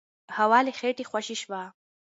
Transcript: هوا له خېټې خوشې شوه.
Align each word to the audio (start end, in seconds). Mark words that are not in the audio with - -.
هوا 0.37 0.59
له 0.65 0.71
خېټې 0.79 1.03
خوشې 1.09 1.35
شوه. 1.41 1.61